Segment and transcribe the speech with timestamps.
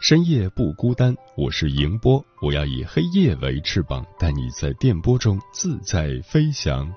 [0.00, 6.88] 深夜不孤单，我是迎波，我要以黑夜为翅膀，带你在电波中自在飞翔。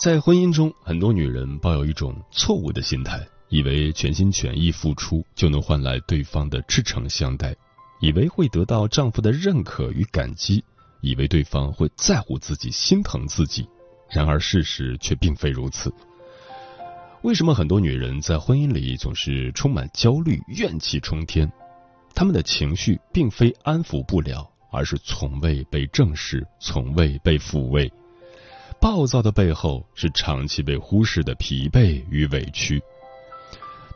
[0.00, 7.54] 在婚姻中，很多女人抱有一种错误的心态，以为全心全意付出就能换来对方的赤诚相待，
[8.00, 10.64] 以为会得到丈夫的认可与感激。
[11.02, 13.68] 以为对方会在乎自己、心疼自己，
[14.10, 15.92] 然而事实却并非如此。
[17.26, 21.50] 为什么很多女人在婚姻里总是充满焦虑、怨气冲天？
[22.14, 27.92] 她们的情绪并非安抚不了，而是从未被正视，从未被抚慰。
[28.80, 32.80] 暴躁的背后是长期被忽视的疲惫与委屈。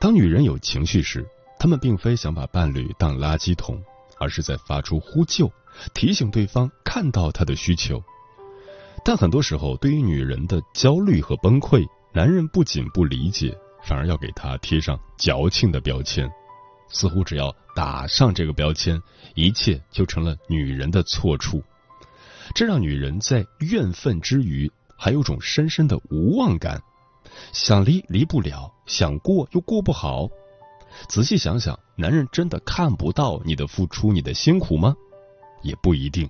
[0.01, 1.25] 当女人有情绪时，
[1.57, 3.81] 她们并非想把伴侣当垃圾桶，
[4.19, 5.49] 而是在发出呼救。
[5.95, 8.03] 提醒对方看到她的需求，
[9.05, 16.29] 但很多时候，对于女人的焦虑和崩溃，男人不仅不理解，反而要给她贴上矫情的标签，
[16.89, 19.01] 似乎只要打上这个标签，
[19.37, 21.63] 一切就成了女人的错处。
[22.53, 26.83] 这让女人在怨愤之余，还有种深深的无望感，
[27.53, 30.29] 想离离不了，想过又过不好。
[31.09, 34.93] 仔细想想，男人真的看不到你的付出，你的辛苦吗？
[35.63, 36.29] 也不一定，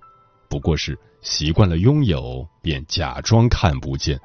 [0.50, 4.20] 不过是习惯了拥有，便假装看不见。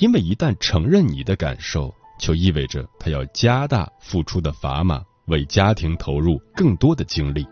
[0.00, 7.46] 因为一旦承认你的感受，就意味着他要加大付出的砝码，为家庭投入更多的精力，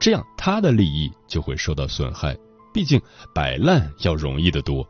[0.00, 2.36] 这样他的利益就会受到损害。
[2.72, 3.00] 毕竟
[3.34, 4.88] 摆烂要容易得多。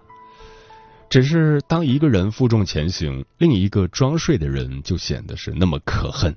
[1.10, 6.34] 只是当一个人负重前行，另一个装睡的人就显得是那么可恨。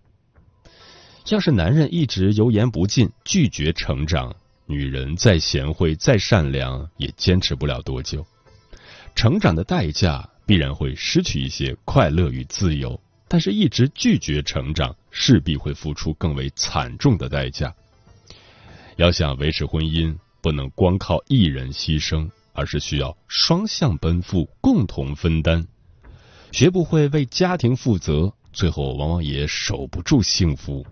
[1.29, 4.35] 要是男人一直油盐不进，拒绝成长。
[4.65, 8.25] 女人再贤惠、再善良，也坚持不了多久。
[9.15, 17.75] 成长的代价必然会失去一些快乐与自由，但是一直拒绝成长，势必会付出更为惨重的代价。
[18.95, 25.67] 要想维持婚姻，不能光靠一人牺牲，而是需要双向奔赴，共同分担。
[26.53, 30.85] 学不会为家庭负责，最后往往也守不住幸福。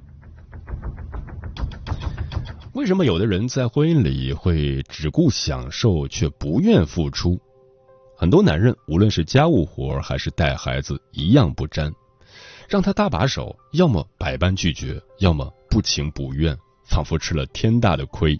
[2.73, 7.39] 为什么有的人在婚姻里会只顾享受却不愿付出？
[8.17, 11.91] 很多男人无论是家务活还是带孩子一样不沾，
[12.69, 18.37] 让他搭把手，要么百般拒绝，要么不情不愿，仿佛吃了天大的亏。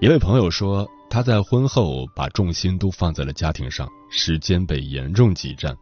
[0.00, 5.76] 一位朋友说，他在婚后把重心都放在了家庭上，时间被严重挤占，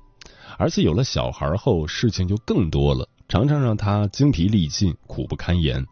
[0.58, 5.86] 而且有了小孩后，事情就更多了，常常让他精疲力尽，苦不堪言。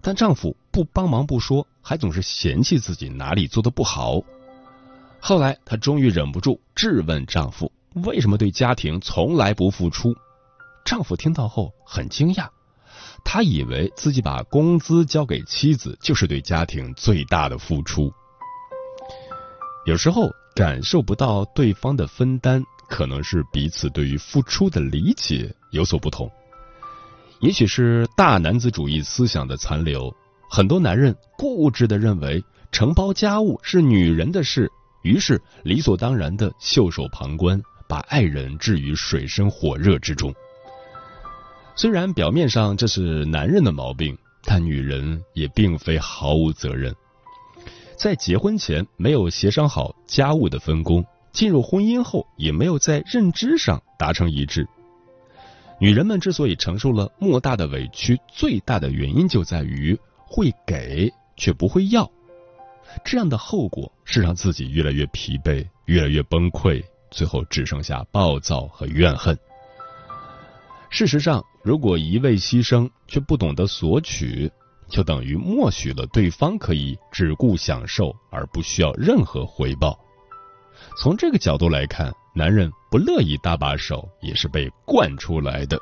[0.00, 4.22] 但丈夫不帮忙不说，还总是嫌弃自己哪里做的不好。
[5.28, 7.72] 后来她终于忍不住质问丈夫
[8.06, 10.14] ：“为什么对家庭从来不付出？”
[10.86, 12.48] 丈夫听到后很惊讶，
[13.24, 18.08] 他以为自己把工资交给妻子就是对家庭最大的付出。
[19.84, 26.30] 有时候感受不到对方的分担，可能是彼此对于付出的理解有所不同。
[27.40, 30.14] 也许是大男子主义思想的残留，
[30.48, 34.70] 很多男人固执的认为承包家务是女人的事，
[35.06, 40.34] 于是理所当然的袖手旁观，把爱人置于水深火热之中。
[41.76, 46.92] 虽然表面上这是男人的毛病，但女人也并非毫无责任。
[47.96, 54.66] 在结婚前没有协商好家务的分工，进入婚姻后也没有在认知上达成一致。
[55.78, 62.10] 女人们之所以承受了莫大的委屈，最大的原因就在于会给却不会要，
[63.04, 69.38] 这样的后果是让自己越来越疲惫，越来越崩溃，最后只剩下暴躁和怨恨。
[70.90, 74.50] 事实上，如果一味牺牲却不懂得索取，
[74.88, 79.98] 就等于默许了对方可以只顾享受而不需要任何回报。
[80.96, 85.78] 从这个角度来看，男人不乐意搭把手也是被惯出来的。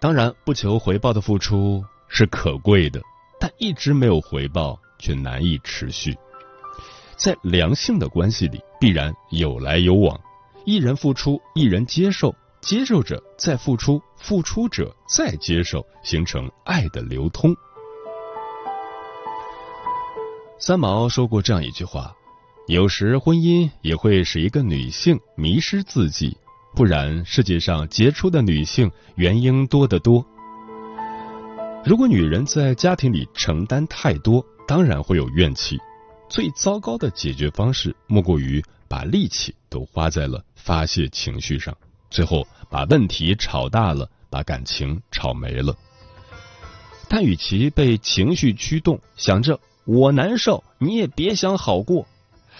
[0.00, 3.00] 当然，不求回报的付出是可贵的，
[3.38, 6.16] 但一直没有回报却难以持续。
[7.16, 10.20] 在良性的关系里，必然有来有往，
[10.64, 12.34] 一人付出，一人接受。
[12.62, 17.54] 接受者再付出，付出者再接受，形成爱的流通。
[20.58, 22.12] 三毛说过这样一句话：
[22.66, 26.36] 有时婚姻也会使一个女性迷失自己，
[26.74, 30.26] 不然世界上杰出的女性原因多得多。
[31.84, 35.78] 如果女人在家庭里承担太多，当然会有怨气。
[36.28, 41.76] 最糟糕的解决方式，莫过于把力气都花在了发泄情绪上。
[42.10, 45.76] 最后把问题吵大了，把感情吵没了。
[47.08, 52.06] 但与其被情绪驱动，想着我难受，你也别想好过，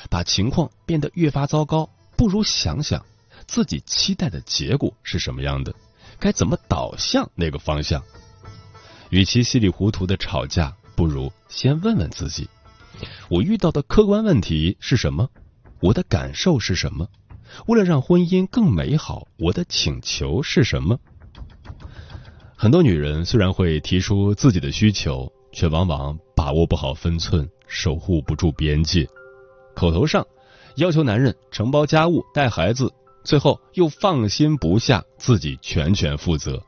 [0.08, 3.04] 把情况变得越发糟糕，不如想想
[3.48, 5.74] 自己期待的结果是什么样的，
[6.20, 8.00] 该怎么导向那个方向。
[9.10, 12.48] 与其稀里糊涂的吵架，不如先问问自己：
[13.28, 15.28] 我遇到的客观问题是什么？
[15.80, 17.06] 我的感受是什么？
[17.66, 20.98] 为了让婚姻更美好，我的请求是什么？
[22.56, 29.06] 很多女人虽然会提出自己的需求，却往往把握不好分寸，守护不住边界。
[29.74, 30.26] 口头上
[30.76, 32.90] 要求男人承包家务、带孩子，
[33.22, 36.58] 最后又放心不下自己全权负责；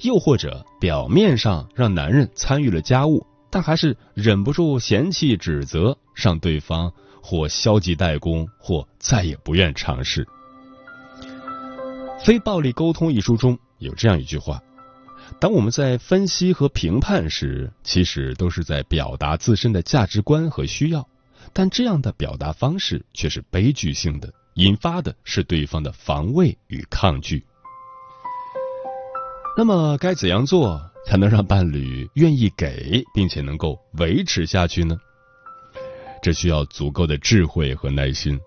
[0.00, 6.92] 又或者表面上让男人参与了家务，但还是忍不住嫌弃指责，让对方。
[7.26, 10.26] 或消极怠工，或再也不愿尝试。
[12.22, 14.60] 《非暴力沟通》一书中有这样一句话：
[15.40, 21.08] 当我们在分析和评判时，其实都是在表达自身的价值观和需要，
[21.54, 27.42] 但这样的表达方式却是悲剧性的，引发的是对方的防卫与抗拒。
[29.56, 34.96] 那么，该怎样做才能让伴侣愿意给，并且能够维持下去呢？
[36.22, 38.40] 这需要足够的智慧和耐心。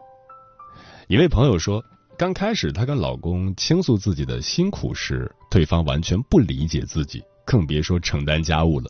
[1.08, 1.84] 一位朋友说，
[2.18, 8.90] 刚开始她跟老公倾诉自己的辛苦时，对方完全不理解自己，更别说承担家务了。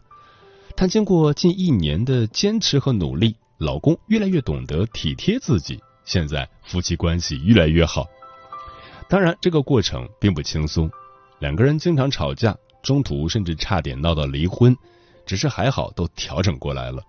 [0.75, 8.07] 但经过近一年的坚持和努力，老公越来越懂得体贴自己，现在夫妻关系越来越好。
[9.09, 10.89] 当然，这个过程并不轻松，
[11.39, 14.75] 两个人经常吵架，中途甚至差点闹到离婚，
[15.25, 17.03] 只是还好都调整过来了。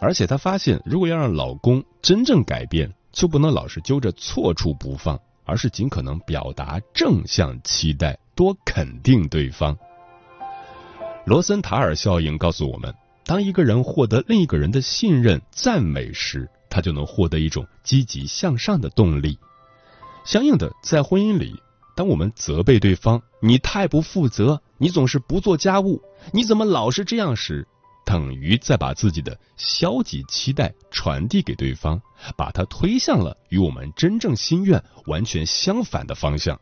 [0.00, 9.76] 而且她发现，如果要让老公真正改变，就不能老是揪着错处不放，而是尽可能表达正向期待，多肯定对方。
[11.24, 12.92] 罗森塔尔效应告诉我们，
[13.24, 19.38] 当一个人获得另一个人的信任、赞美时，他就能获得一种积极向上的动力。
[20.24, 21.54] 相应的，在婚姻里，
[21.94, 26.02] 当我们责备对方“你太不负责，你总是不做家务，
[26.32, 27.64] 你怎么老是这样”时，
[28.04, 32.02] 等于在把自己的消极期待传递给对方，
[32.36, 36.60] 把他推向了与我们真正心愿完全相反的方向。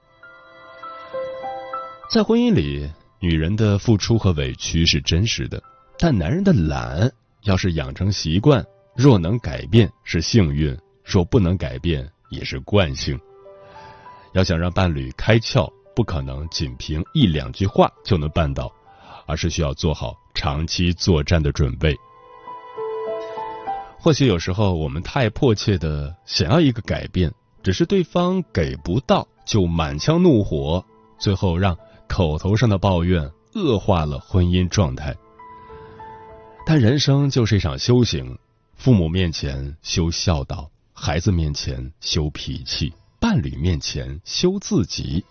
[2.13, 5.63] 在婚姻里，女人的付出和委屈是真实的，
[5.99, 7.11] 但男人的懒
[7.45, 8.63] 要是养成习惯，
[8.95, 13.19] 若能改变是幸运，若不能改变也是惯性。
[14.35, 18.73] 要想让伴侣开窍，不可能仅凭一两句话就能办到。
[19.27, 21.97] 而是需要做好长期作战的准备。
[24.01, 27.33] 或许有时候我们太迫切的想要一个改变，
[27.63, 30.85] 只是对方给不到，就满腔怒火，
[31.17, 31.79] 最后让
[32.09, 35.17] 口头上的抱怨恶化了婚姻状态。
[36.67, 38.37] 但人生就是一场修行，
[38.75, 45.25] 父母面前修孝道，孩子面前修脾气，伴侣面前修自己。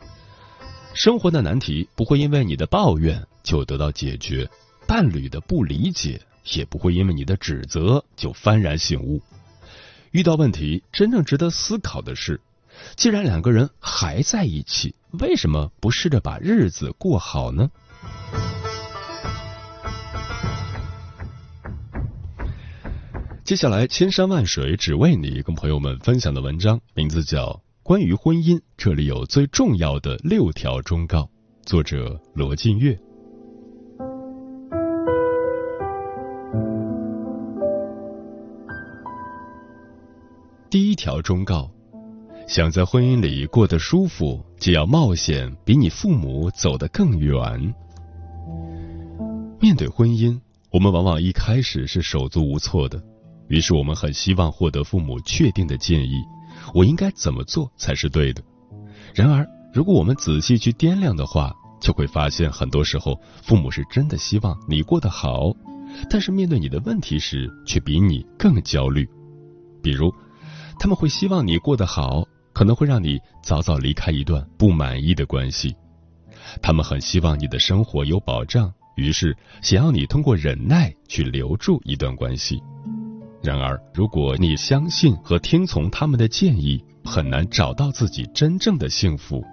[0.93, 4.49] 生活的难题不会因为你的抱怨就得到解决，
[4.87, 6.19] 伴侣的不理解
[6.51, 9.21] 也不会因为你的指责就幡然醒悟。
[10.11, 12.41] 遇到问题，真正值得思考的是，
[12.95, 17.69] 既然两个人还在一起，为什么不试着把日子过好呢？
[23.45, 27.61] 接下来，千山万水只为你，跟朋友们分享的文章名字叫。
[27.89, 31.27] 关于婚姻，这里有最重要的六条忠告。
[31.65, 32.95] 作者罗晋月。
[40.69, 41.67] 第一条忠告：
[42.47, 47.73] 想在婚姻里过得舒服，就要冒险比你父母走得更远。
[49.59, 50.39] 面对婚姻，
[50.71, 53.01] 我们往往一开始是手足无措的，
[53.47, 56.21] 于是我们很希望获得父母确定的建议，
[56.73, 58.41] 我应该怎么做才是对的。
[59.13, 65.53] 然而，如果我们仔细去掂量的话，就会发现，很多时候父母是真的希望你过得好，
[66.09, 69.07] 但是面对你的问题时，却比你更焦虑。
[69.81, 70.13] 比如，
[70.79, 72.23] 他们会希望你过得好。
[72.51, 75.73] 可能会让你早早离开一段不满意的关系，
[76.61, 82.61] 他们很希望你的生活有保障，于是想要你通过忍耐去留住一段关系。
[83.41, 89.43] 然而，如果你相信和听从他们的建议，很难找到自己真正的幸福，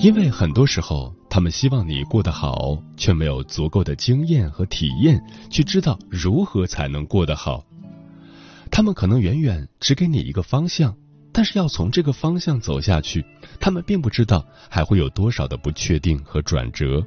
[0.00, 7.64] 因为很多时候他们希望你过得好，却没有足够的经验和体验去知道如何才能过得好。
[8.70, 10.94] 他们可能远远只给你一个方向。
[11.36, 13.26] 但是要从这个方向走下去，
[13.58, 17.04] 他们并不知道还会有多少的不确定和转折。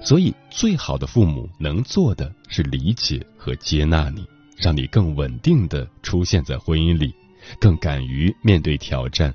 [0.00, 4.24] 所以，最好的父母能做的是理解和接纳你，
[4.58, 7.14] 让你更稳定的出现在婚姻里，
[7.60, 9.34] 更敢于面对挑战，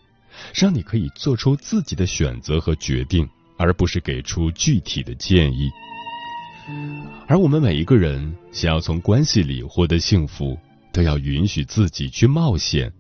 [0.54, 3.28] 让你可以做出自己的选择和决定，
[3.58, 5.72] 而不是给出具体的建议。
[7.28, 10.58] 而我们每一个人想要从关系里获得幸福，
[10.92, 12.92] 都要允许自己去冒险。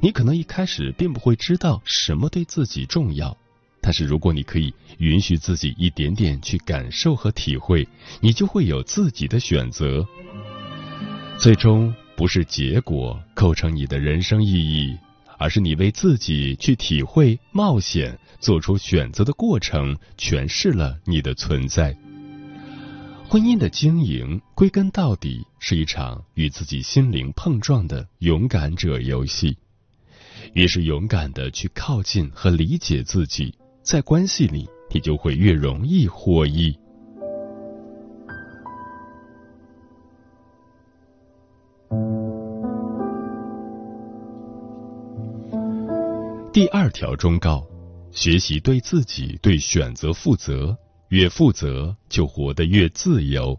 [0.00, 3.36] 你可能一开始并不会知道什么对自己重要，
[3.82, 7.86] 但是如果你可以允许自己一点点去感受和体会，
[8.20, 10.06] 你就会有自己的选择。
[11.40, 14.94] 最终不是结果构成你的人生意义，
[15.38, 21.96] 而是你为自己去体会、冒险、做出选择的过程诠释了你的存在。
[23.26, 29.56] 婚姻的经营，归根到底是一场与自己心灵碰撞的勇敢者游戏。
[30.52, 36.76] 越是勇敢的去靠近和理解自己，在关系里，你就会越容易获益。
[46.52, 47.64] 第二条忠告：
[48.10, 50.76] 学习对自己对选择负责，
[51.10, 53.56] 越负责就活得越自由。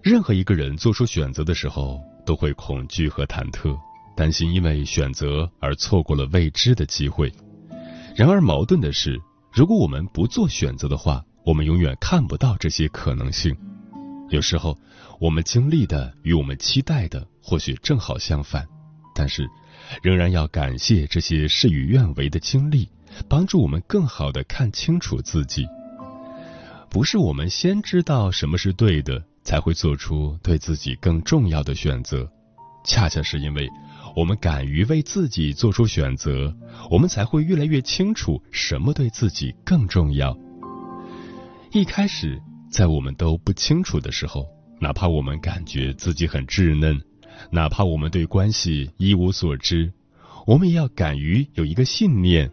[0.00, 3.76] 任何一个人做出选择的时候，都会恐惧和忐忑。
[4.16, 7.32] 担心因为选择而错过了未知的机会。
[8.14, 9.20] 然而矛盾的是，
[9.52, 13.56] 如果我们不做选择的话，我们永远看不到这些可能性。
[14.30, 14.78] 有时候，
[15.18, 18.64] 我们经历的与我们期待的或许正好相反，
[19.16, 19.48] 但是
[20.02, 22.88] 仍然要感谢这些事与愿违的经历，
[23.28, 25.66] 帮助我们更好的看清楚自己。
[26.90, 32.30] 不是我们先知道什么是对的，才会做出对自己更重要的选择，
[32.84, 33.68] 恰恰是因为。
[34.16, 36.52] 我们敢于为自己做出选择，
[36.90, 40.36] 我们才会越来越清楚什么对自己更重要。
[41.70, 44.44] 一开始，在我们都不清楚的时候，
[44.80, 47.00] 哪怕我们感觉自己很稚嫩，
[47.50, 49.92] 哪怕我们对关系一无所知，
[50.46, 52.50] 我们也要敢于有一个信念：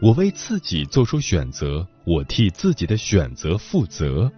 [0.00, 4.30] 我为自己做出选择，我替自己的选择负责。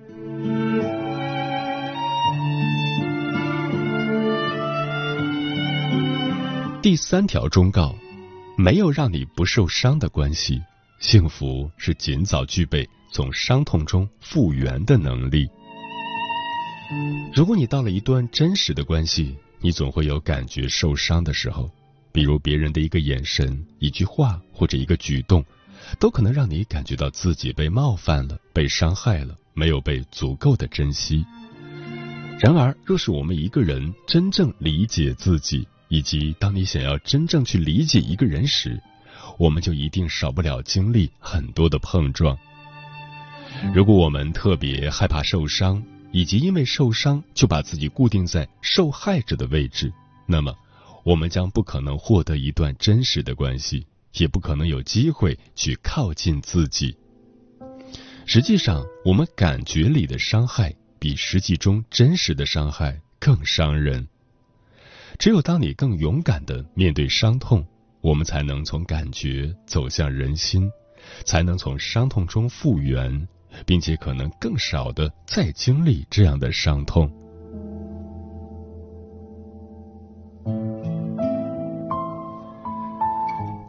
[6.80, 7.94] 第三条忠告：
[8.56, 10.62] 没有让你不受伤的关系。
[11.00, 15.48] 幸福是尽早具备从伤痛中复原的能力。
[17.34, 21.70] 如果你到了一段真实的关系，你总会有感觉受伤的时候，
[22.12, 25.44] 比如别人的一个眼神、一句话或者一个举动，
[25.98, 31.24] 都可能让你感觉到自己被冒犯了、被伤害了，没有被足够的珍惜。
[32.40, 38.80] 然而，若是我们一个人真正理解自己，以及当你想要真正去理解一个人时，
[39.38, 42.38] 我们就一定少不了经历很多的碰撞。
[43.74, 49.92] 如果我们特别害怕受伤，以及因为受伤就把自己固定在受害者的位置，
[50.26, 50.54] 那么
[51.04, 56.96] 我们将不可能获得一段真实的关系，也不可能有机会去靠近自己。
[58.26, 64.06] 实际上，我们感觉里的伤害比实际中真实的伤害更伤人。
[65.18, 67.66] 只有当你更勇敢的面对伤痛，
[68.00, 70.70] 我们才能从感觉走向人心，
[71.24, 73.26] 才能从伤痛中复原，
[73.66, 77.10] 并且可能更少的再经历这样的伤痛。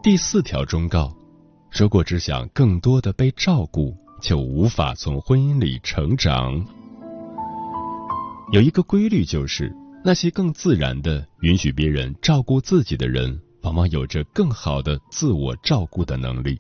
[0.02, 1.14] 第四条忠告：
[1.72, 6.66] 如果只想更多的被照顾，就无法从婚姻里成长。
[8.52, 9.76] 有一个规律就是。
[10.02, 16.58] 那些更自然的允许别人照顾自己的人，往往有着更好的自我照顾的能力。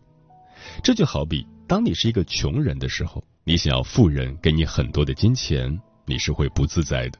[0.83, 7.19] 这就好比，当你是一个穷人的时候，你想要富人给你很多的金钱，你是会不自在的；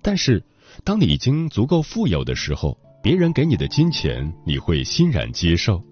[0.00, 0.40] 但是，
[0.84, 5.82] 当你已经足够富有的时候，别人给你的金钱，你会欣然接受，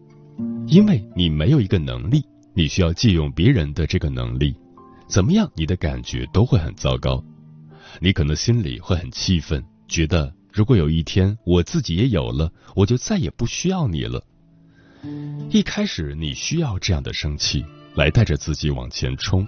[0.69, 2.25] 因为你没有一个能力，
[2.55, 4.55] 你需要借用别人的这个能力，
[5.09, 7.21] 怎么样，你的感觉都会很糟糕，
[8.01, 14.25] 你可能心里会很气愤，觉得如果有一天我自己也有了，我就再也不需要你了。
[15.51, 19.47] 一开始你需要这样的生气来带着自己往前冲，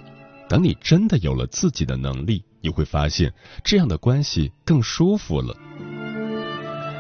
[0.49, 3.33] 等你真的有了自己的能力，你会发现
[3.63, 5.57] 这样的关系更舒服了。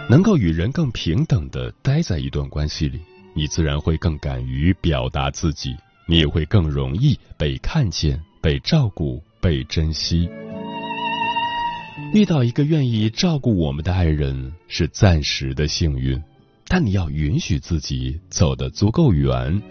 [0.08, 3.00] 能够与人更平等的待在一段关系里，
[3.34, 5.75] 你自然会更敢于表达自己，
[6.06, 10.28] 你也会更容易被看见、被照顾、被珍惜。
[12.12, 16.23] 遇到一个愿意照顾我们的爱人是暂时的幸运，
[16.76, 19.62] 但你要允许自己走得足够远，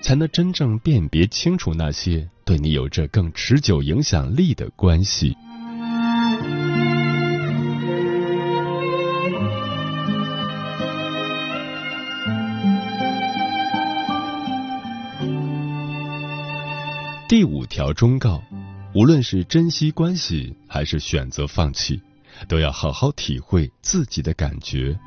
[0.00, 5.36] 才能真正辨别清楚那些对你有着更持久影响力的关系。
[17.28, 18.42] 第五条忠告：
[18.94, 22.00] 无论是珍惜关系，还是选择放弃，
[22.48, 24.98] 都要好好体会自己的感觉。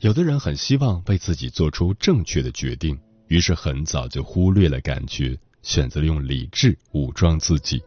[0.00, 2.98] 有的人很希望为自己做出正确的决定，
[3.28, 7.82] 于是很早就忽略了感觉，选择用理智武装自己。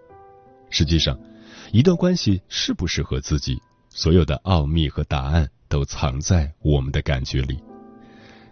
[0.70, 1.20] 实际上，
[1.72, 7.60] 一段关系适不适合自己，所有的奥秘和答案都藏在我们的感觉里。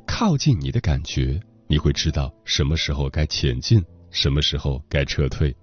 [0.05, 3.83] 靠近你的感觉，你会知道什么时候该前进。
[4.09, 5.53] 什么时候该撤退？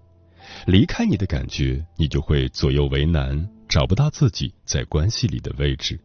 [0.66, 5.98] 离开你的感觉，你就会左右为难，找不到自己在关系里的位置。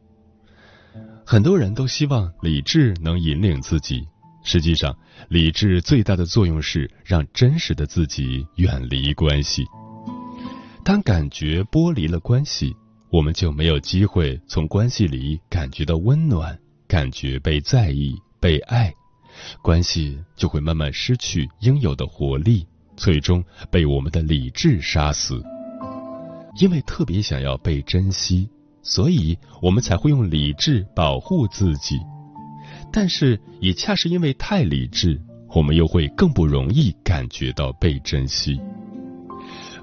[1.32, 4.04] 很多人都希望理智能引领自己，
[4.42, 9.64] 实际上，理智最大的作用是让真实的自己远离关系。
[10.84, 12.76] 当感觉剥离了关系，
[13.12, 18.92] 我们就没有机会从关系里感觉到温暖，感觉被在意、被爱。
[19.62, 22.66] 关系就会慢慢失去应有的活力，
[22.98, 25.40] 最终被我们的理智杀死。
[26.60, 28.50] 因为特别想要被珍惜，
[28.82, 32.00] 所以我们才会用理智保护自己。
[32.92, 35.22] 但是也恰是因为太理智，
[35.56, 38.60] 我们又会更不容易感觉到被珍惜。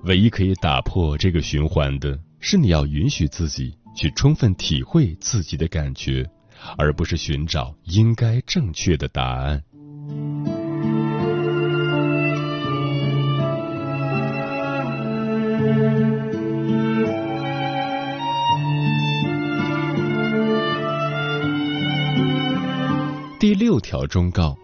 [0.05, 6.29] 唯一可以打破这个循环的是，你要允许自己去充分体会自己的感觉。
[6.79, 9.63] 而不是寻找应该正确的答案。
[23.87, 24.59] 条忠告：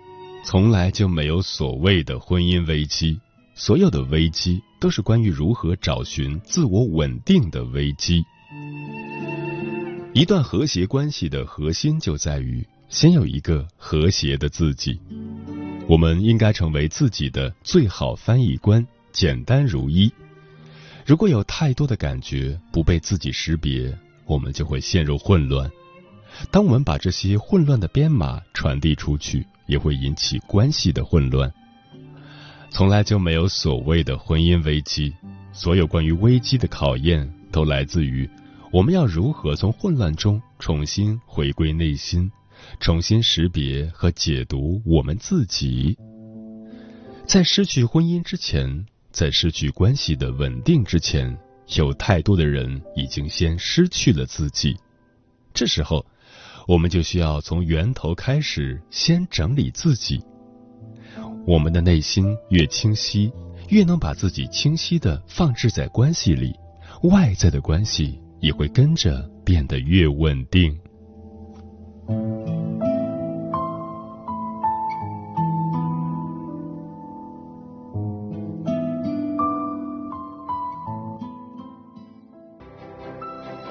[0.44, 3.20] 从来就没有所谓的婚姻危机，
[3.54, 8.24] 所有的危机都是关于如何找寻自我稳定的危机。
[10.12, 14.98] 一段和谐关系的核心就在于先有一个和谐的自己。
[15.86, 20.12] 我们应该成为自己的最好翻译官，简单如一。
[21.06, 25.70] 如果有太多的感觉不被自己识别，我们就会陷入混乱。
[26.50, 31.52] 当我们把这些混乱的编码传递出去，也会引起关系的混乱。
[32.70, 35.14] 从来就没有所谓的婚姻危机，
[35.52, 38.28] 所有关于危机的考验都来自于。
[38.70, 42.32] 我们要如何从混乱中重新回归内心，
[42.80, 45.98] 重新识别和解读我们自己？
[47.26, 51.38] 在失去婚姻之前，在失去关系的稳定之前，
[51.76, 54.74] 有太多的人已经先失去了自己。
[55.52, 56.04] 这时候，
[56.66, 60.20] 我们就需要从源头开始，先整理自己。
[61.46, 63.32] 我们的内心越清晰，
[63.68, 66.54] 越能把自己清晰的放置在关系里，
[67.02, 68.20] 外在的关系。
[68.42, 70.76] 也会跟着变得越稳定。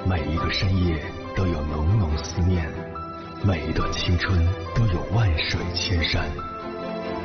[0.07, 1.03] 每一个深夜
[1.35, 2.65] 都有浓浓思念，
[3.43, 4.39] 每一段青春
[4.75, 6.29] 都有万水千山，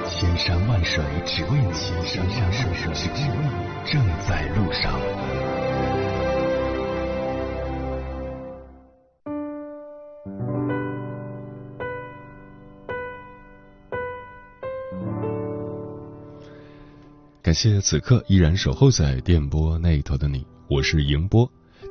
[0.08, 1.72] 千山万水只为你，
[2.06, 4.98] 千山万水只为你，正在路上。
[17.42, 21.46] 感谢此刻依然守候在电波那头的你，我是迎波。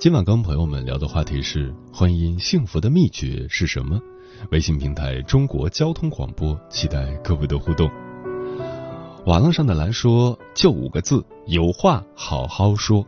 [0.06, 4.00] 今晚跟朋友们聊的话题是婚姻幸福的秘诀是什么？
[4.52, 7.90] 微信平台中国交通广播，期待各位的互动。
[9.26, 13.04] 网络上的蓝说：“就五个字，有话好好说。”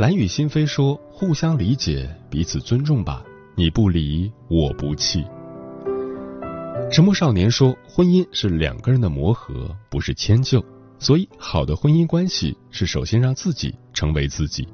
[0.00, 3.22] 蓝雨心扉说：“互相理解，彼此尊重吧。
[3.54, 5.26] 你不离，我不弃。”
[6.90, 10.64] 沉默少年说：“婚姻是两个人的磨合，不是迁就。
[10.98, 14.66] 所以，好的婚姻关系是首先让自己成为自己。”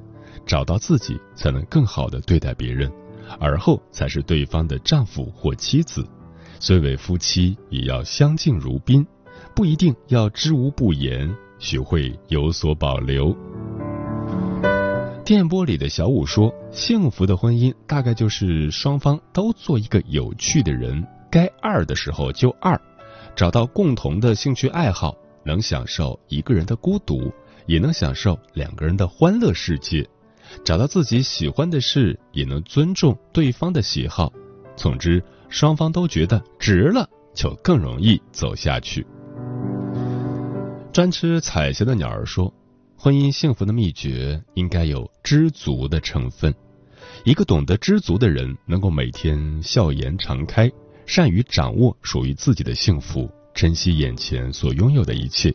[0.47, 2.91] 找到自己，才能更好的对待别人，
[3.39, 6.07] 而后才是对方的丈夫或妻子。
[6.61, 9.07] 虽为夫妻，也要相敬如宾，
[9.55, 13.37] 不一定要知无不言，学会有所保留。
[15.25, 22.79] 电波里的小五说：“幸福的婚姻大概就是双方都做一个有趣的人，该二的时候就二，
[23.35, 27.33] 找到共同的兴趣爱好，能享受一个人的孤独，
[27.67, 30.07] 也能享受两个人的欢乐世界。”
[30.65, 34.33] 找到自己喜欢的事，也能尊重对方的喜好。
[34.77, 39.07] 总之，双方都觉得值了，就更容易走下去。
[40.93, 42.53] 专吃彩霞的鸟儿说
[42.97, 46.55] ：“婚姻幸福的秘诀应该有知足的成分。
[47.25, 50.71] 一个懂得知足的人，能够每天笑颜常开，
[51.07, 55.55] 善于掌握属于自己的幸福，珍惜眼前所拥有的一切。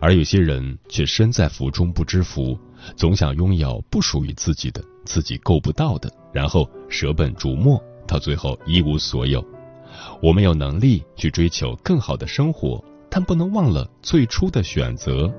[0.00, 2.58] 而有些人却身在福中不知福。”
[2.96, 9.44] 总想拥有不属于自己的、自己够不到的，然后舍本逐末，到最后一无所有。
[10.22, 15.32] 我们有能力去追求更好的生活，但不能忘了最初的选择。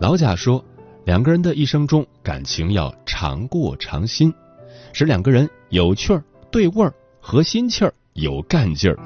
[0.00, 0.62] 老贾说，
[1.04, 4.32] 两个人的一生中，感情要常过常新，
[4.92, 8.98] 使两个人有趣儿、对味儿、合心气儿、有干劲儿。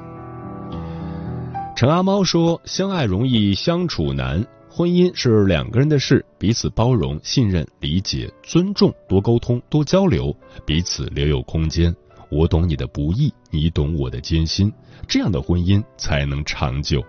[1.75, 4.45] 陈阿猫说，相爱容易相处难。
[4.79, 10.33] 婚姻是两个人的事，彼此包容、信任、理解、尊重，多沟通、多交流，
[10.65, 11.93] 彼此留有空间。
[12.31, 14.71] 我懂你的不易，你懂我的艰辛，
[15.05, 17.03] 这样的婚姻才能长久。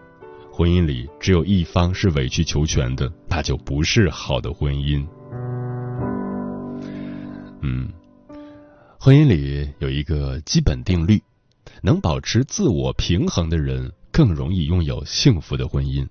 [0.51, 5.07] 婚姻里只有一方是委曲求全的，那就不是好的婚姻。
[7.61, 7.89] 嗯，
[8.99, 11.23] 婚姻里有一个基本定律：
[11.83, 16.05] 能保持自我平衡的人，更容易拥有幸福的婚姻。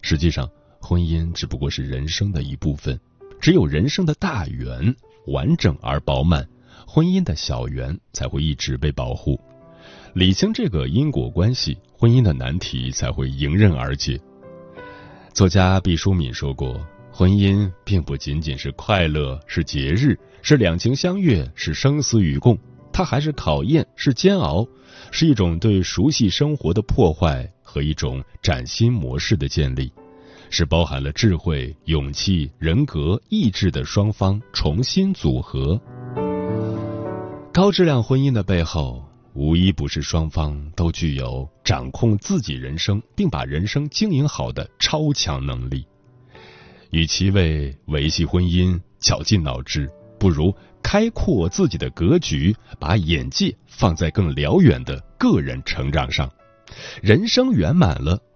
[0.00, 0.48] 实际上。
[0.86, 3.00] 婚姻只不过是人生的一部分，
[3.40, 4.94] 只有人生的大圆
[5.28, 6.46] 完整而饱满，
[6.86, 9.40] 婚姻的小圆才会一直被保护。
[10.12, 14.20] 理清这个因果关系，婚姻的难题才会迎刃而解。
[15.32, 16.78] 作家毕淑敏说过
[17.10, 22.58] ：“婚姻并不仅仅是快乐，是节日，是两情相悦，是生死与共，
[22.92, 24.68] 它还是考验，是煎熬，
[25.10, 29.90] 是一种对熟悉生活的破坏和一种崭新模式的建立。”
[30.56, 35.76] 是包含了智慧、勇气、人格、意志的双方重新组合。
[37.52, 45.84] 高质量婚姻的背后，无一不是双方都具有掌控自己人生并把人生经营好的超强能力。
[46.90, 49.90] 与其为维系婚姻绞尽脑汁，
[50.20, 56.30] 不如开阔自己的格局，把眼界放在更辽远的个人成长上。
[57.02, 58.18] 人生圆满了，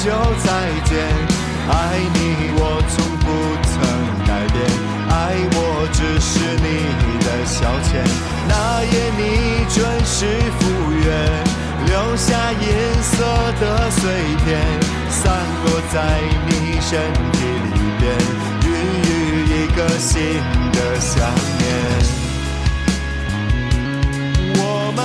[0.00, 0.48] 就再
[0.84, 0.94] 见，
[1.68, 1.72] 爱
[2.14, 2.16] 你
[2.54, 3.26] 我从不
[3.66, 3.74] 曾
[4.24, 4.56] 改变，
[5.10, 5.12] 爱
[5.52, 5.58] 我
[5.92, 6.30] 只是
[6.62, 6.66] 你
[7.26, 7.90] 的消遣。
[8.46, 8.52] 那
[8.84, 9.20] 夜你
[9.68, 10.16] 准时
[10.60, 10.60] 赴
[10.92, 11.04] 约，
[11.86, 12.62] 留下银
[13.02, 13.10] 色
[13.60, 14.00] 的碎
[14.44, 14.46] 片，
[15.10, 15.34] 散
[15.64, 15.96] 落在
[16.46, 16.88] 你身
[17.32, 17.36] 体
[17.74, 18.06] 里边，
[18.62, 18.66] 孕
[19.02, 19.06] 育
[19.50, 20.14] 一个新
[20.72, 21.26] 的想
[21.58, 21.66] 念。
[24.60, 24.62] 我
[24.94, 24.98] 们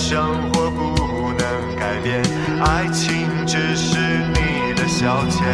[0.00, 0.80] 生活不
[1.38, 2.22] 能改变，
[2.64, 3.98] 爱情只是
[4.32, 5.44] 你的消遣。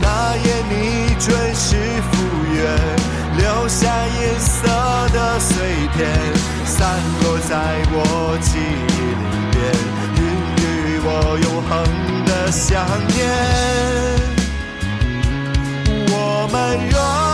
[0.00, 1.76] 那夜你准时
[2.10, 2.14] 赴
[2.54, 2.56] 约，
[3.36, 4.68] 留下银色
[5.12, 5.56] 的碎
[5.94, 6.08] 片，
[6.64, 6.88] 散
[7.22, 7.52] 落在
[7.90, 9.58] 我记忆里边，
[10.14, 10.18] 孕
[10.62, 10.64] 育
[11.04, 11.08] 我
[11.42, 11.70] 永恒
[12.24, 13.18] 的想念。
[16.10, 16.56] 我们
[16.88, 17.27] 若。